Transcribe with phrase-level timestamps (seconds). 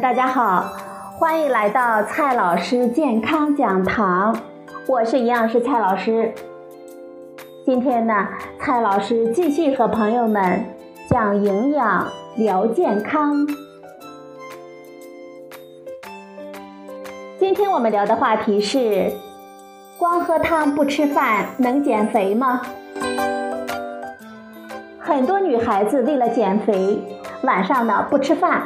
[0.00, 0.76] 大家好，
[1.18, 4.34] 欢迎来到蔡老师健康讲堂，
[4.86, 6.32] 我是营养师蔡老师。
[7.66, 8.28] 今天呢，
[8.60, 10.64] 蔡老师继续和朋友们
[11.10, 12.06] 讲营养
[12.36, 13.44] 聊健康。
[17.40, 19.12] 今天我们聊的话题是：
[19.98, 22.62] 光喝汤不吃饭能减肥吗？
[25.00, 27.02] 很多女孩子为了减肥，
[27.42, 28.62] 晚上呢不吃饭，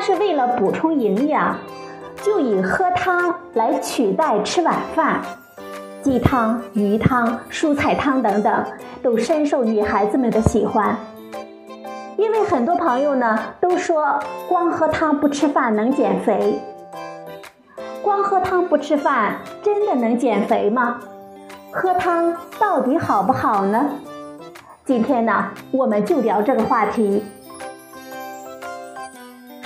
[0.00, 1.56] 但是为了补充营养，
[2.22, 5.20] 就以喝汤来取代吃晚饭。
[6.04, 8.64] 鸡汤、鱼汤、蔬菜汤等等，
[9.02, 10.96] 都深受女孩子们的喜欢。
[12.16, 16.60] 因为很多朋友呢都说，光喝汤不吃饭能减肥。
[18.00, 21.00] 光喝汤不吃饭真的能减肥吗？
[21.72, 23.84] 喝汤到底好不好呢？
[24.84, 27.24] 今天呢，我们就聊这个话题。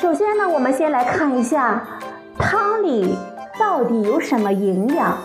[0.02, 1.80] 首先呢，我们先来看一下
[2.36, 3.16] 汤里
[3.56, 5.16] 到底有什么营养。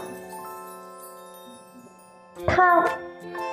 [2.45, 2.83] 汤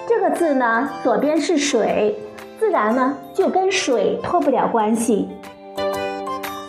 [0.06, 2.22] 这个字呢，左边是水，
[2.60, 5.30] 自然呢就跟水脱不了关系。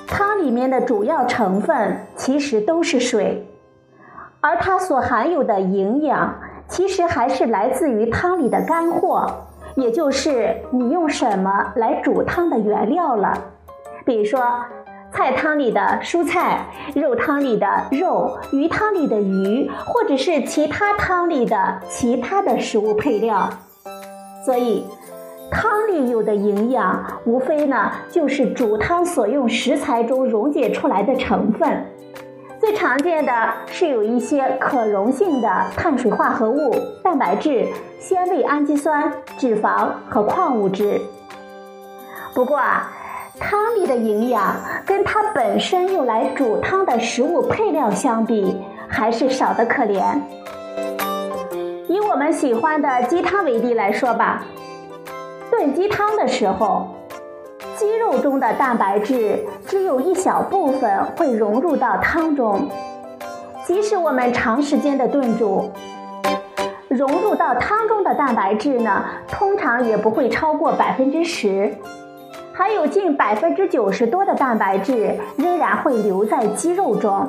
[0.07, 3.45] 汤里面的主要成分其实都是水，
[4.39, 6.33] 而它所含有的营养，
[6.69, 9.29] 其实还是来自于汤里的干货，
[9.75, 13.37] 也就是你用什么来煮汤的原料了。
[14.05, 14.39] 比如说。
[15.11, 23.49] 菜汤里的蔬菜，肉汤里的肉，鱼汤里的鱼，或者是其他汤里的其他的食物配料。
[24.45, 24.85] 所以，
[25.49, 31.85] 汤里有的营养，无非呢就是煮汤所用食材中溶解出来的成分。
[32.59, 37.65] 最常见的是有一些可溶性的碳水化合物、蛋白质、
[37.99, 40.99] 纤维、氨基酸、脂肪和矿物质。
[42.33, 42.91] 不过啊。
[43.39, 48.57] 汤里的营养跟它本身用来煮汤的食物配料相比，
[48.87, 50.01] 还是少得可怜。
[51.87, 54.45] 以我们喜欢的鸡汤为例来说吧，
[55.51, 56.87] 炖鸡汤的时候，
[57.75, 62.69] 鸡肉中的蛋白质只有一小部分会融入到汤中，
[63.65, 65.71] 即使我们长时间的炖煮，
[66.87, 71.75] 融入到汤中的蛋白质呢，通常也不会超过百分之十。
[72.57, 77.27] 还有近百分之九十多的蛋白质仍然会留在鸡肉中，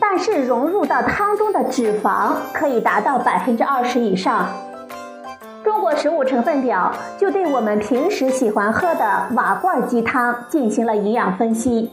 [0.00, 4.48] 但是融入到汤中的脂肪可以达到百分之二十以上。
[5.62, 11.90] 中国食物成分表就对我们平时喜欢喝的瓦罐鸡汤进行了营养分析，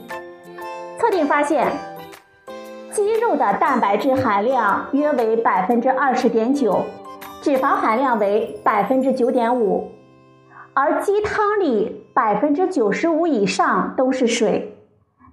[0.98, 1.70] 测定发现，
[2.90, 6.82] 鸡肉的蛋白质含量约为百分之二十点九，
[7.42, 9.86] 脂肪含量为百分之九点五。
[10.82, 14.78] 而鸡汤里百分之九十五以上都是水，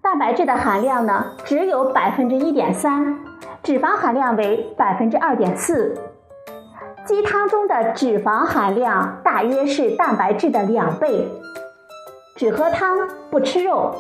[0.02, 3.18] 蛋白质的含量呢只有百分之一点三，
[3.64, 5.98] 脂肪含量为百分之二点四。
[7.06, 11.26] 鸡汤中的脂肪含量大约是蛋白质的两倍。
[12.36, 13.96] 只喝汤不吃肉，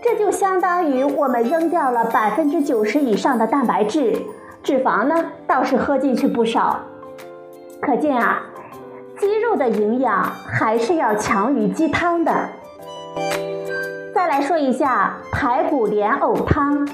[0.00, 4.16] 这就相当于我们扔掉了百分之九十以上的蛋白质，
[4.62, 6.78] 脂肪呢倒是喝进去不少。
[7.80, 8.44] 可见啊。
[9.18, 12.32] 鸡肉的营养还是要强于鸡汤的。
[14.12, 16.86] 再来说一下排骨莲藕汤，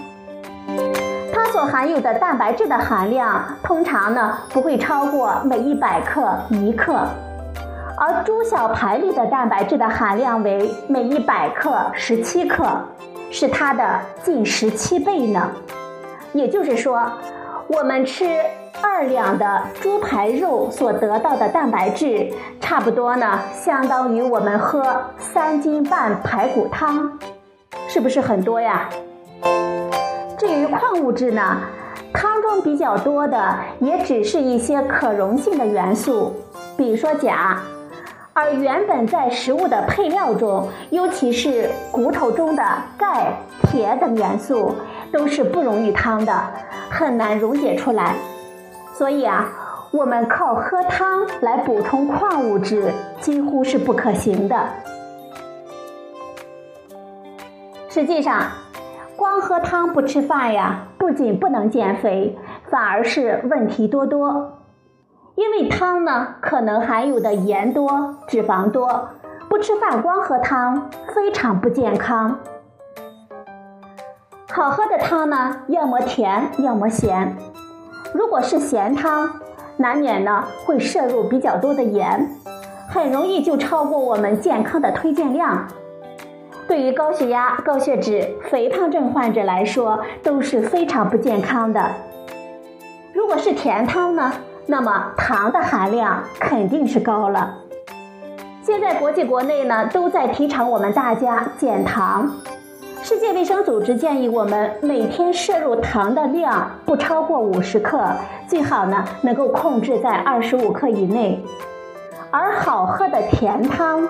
[1.32, 6.94] 它所含有的蛋白质的含量通常呢不会超过每一百克一克，
[7.96, 12.66] 而猪小排里的蛋白质的含量为每一百克十七克，
[13.30, 15.50] 是它的近十七倍呢。
[16.32, 17.10] 也就是说，
[17.66, 18.24] 我们吃。
[18.82, 24.82] 二两的猪排肉所得到的蛋白质，差不多呢，相当于我们喝
[25.18, 27.18] 三斤半排骨汤，
[27.88, 28.88] 是不是很多呀？
[30.38, 31.58] 至于矿物质呢，
[32.12, 36.32] 汤中比较多的也只是一些可溶性的元素，
[36.76, 37.58] 比如说钾，
[38.32, 42.62] 而原本在食物的配料中，尤其是骨头中的
[42.96, 44.74] 钙、铁等元素，
[45.12, 46.32] 都是不溶于汤的，
[46.88, 48.14] 很难溶解出来。
[49.00, 49.48] 所以啊，
[49.92, 54.54] 我们靠喝汤来补充矿物质几乎是不可行的。
[57.88, 58.42] 实际上，
[59.16, 62.38] 光喝汤不吃饭呀，不仅不能减肥，
[62.68, 64.58] 反而是问题多多。
[65.34, 69.08] 因为汤呢，可能含有的盐多、脂肪多，
[69.48, 72.38] 不吃饭光喝汤非常不健康。
[74.52, 77.34] 好喝的汤呢，要么甜，要么咸。
[78.12, 79.30] 如果是咸汤，
[79.76, 82.28] 难免呢会摄入比较多的盐，
[82.88, 85.66] 很容易就超过我们健康的推荐量。
[86.66, 91.84] 对于高血压、高血脂、肥胖症患者来说都是非常不健康的。
[93.12, 94.32] 如果是甜汤呢，
[94.66, 97.58] 那么糖的含量肯定是高了。
[98.62, 102.30] 现在国际国内呢都在提倡我们大家减糖。
[103.02, 108.06] 世界卫生组织建议我们每天摄入糖的量不超过五十克，
[108.46, 111.42] 最好呢能够控制在二十五克以内。
[112.30, 114.06] 而好喝的甜汤，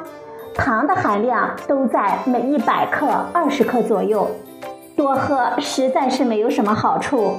[0.56, 4.28] 糖的含量都在每一百克二十克左右，
[4.96, 7.36] 多喝实在是没有什么好处。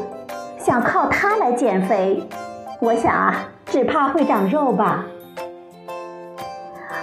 [0.58, 2.28] 想靠它来减肥，
[2.80, 5.06] 我想啊，只怕会长肉吧。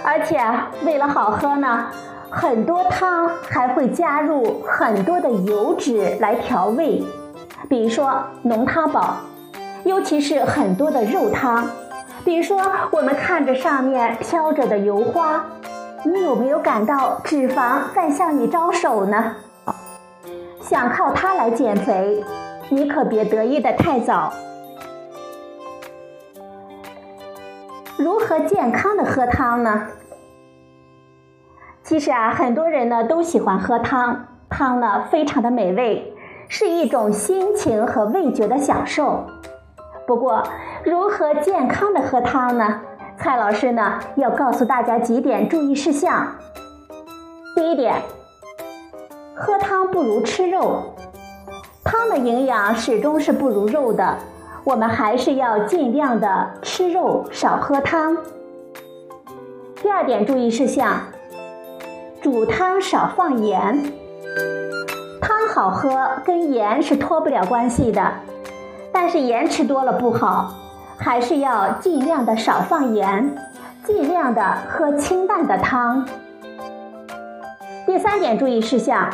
[0.03, 0.39] 而且
[0.83, 1.85] 为了好喝呢。
[2.31, 7.03] 很多汤还会加入很多的油脂来调味，
[7.67, 9.17] 比如说浓汤宝，
[9.83, 11.67] 尤其是很多的肉汤，
[12.23, 12.61] 比如说
[12.91, 15.43] 我们看着上面飘着的油花，
[16.03, 19.35] 你有没有感到脂肪在向你招手呢？
[20.61, 22.23] 想靠它来减肥，
[22.69, 24.31] 你可别得意的太早。
[27.97, 29.87] 如何健康的喝汤呢？
[31.89, 36.13] 其实啊，很多人呢都喜欢喝汤，汤呢非常的美味，
[36.47, 39.25] 是一种心情和味觉的享受。
[40.05, 40.43] 不过，
[40.83, 42.81] 如何健康的喝汤呢？
[43.17, 46.27] 蔡老师呢要告诉大家几点注意事项。
[47.55, 47.95] 第一点，
[49.33, 50.93] 喝汤不如吃肉，
[51.83, 54.15] 汤的营养始终是不如肉的，
[54.63, 58.15] 我们还是要尽量的吃肉，少喝汤。
[59.81, 61.01] 第二点注意事项。
[62.21, 63.93] 煮汤少放盐，
[65.21, 68.11] 汤好喝跟盐是脱不了关系的，
[68.91, 70.53] 但是盐吃多了不好，
[70.97, 73.33] 还是要尽量的少放盐，
[73.85, 76.05] 尽量的喝清淡的汤。
[77.85, 79.09] 第三点注意事项，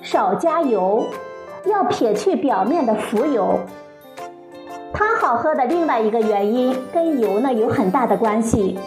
[0.00, 1.04] 少加油，
[1.66, 3.60] 要撇去表面的浮油。
[4.94, 8.78] 汤好喝的另外一个原因跟油呢有很大的关系。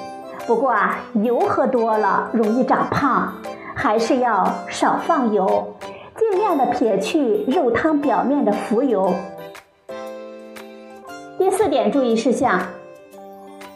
[0.49, 3.31] 不过啊，油喝多了容易长胖，
[3.75, 5.75] 还是要少放油，
[6.17, 9.13] 尽量的撇去肉汤表面的浮油。
[11.37, 12.59] 第四点注意事项：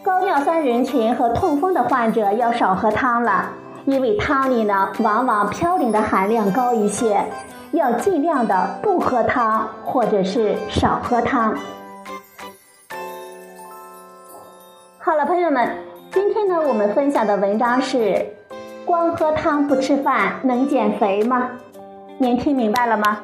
[0.02, 3.52] 高尿酸人群和痛风的患者要少喝汤了，
[3.86, 7.24] 因为汤里呢往往嘌呤的含量高一些，
[7.74, 11.56] 要尽量的不喝汤或者是少喝汤。
[14.98, 15.93] 好了，朋友们。
[16.46, 18.34] 今天呢，我们分享的文章是：
[18.84, 21.52] 光喝汤不吃饭能减肥吗？
[22.18, 23.24] 您听明白了吗？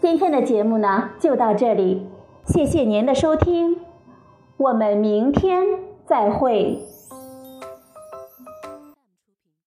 [0.00, 2.08] 今天的节目呢就到这里，
[2.46, 3.76] 谢谢您的收听，
[4.56, 5.64] 我们明天
[6.08, 6.80] 再会。